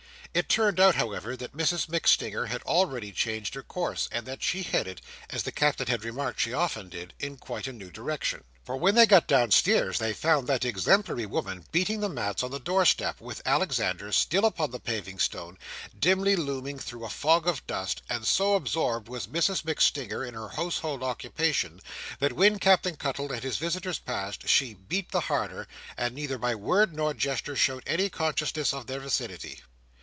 [0.33, 4.63] It turned out, however, that Mrs MacStinger had already changed her course, and that she
[4.63, 8.45] headed, as the Captain had remarked she often did, in quite a new direction.
[8.63, 12.61] For when they got downstairs, they found that exemplary woman beating the mats on the
[12.61, 15.57] doorsteps, with Alexander, still upon the paving stone,
[15.99, 20.47] dimly looming through a fog of dust; and so absorbed was Mrs MacStinger in her
[20.47, 21.81] household occupation,
[22.19, 26.55] that when Captain Cuttle and his visitors passed, she beat the harder, and neither by
[26.55, 29.59] word nor gesture showed any consciousness of their vicinity.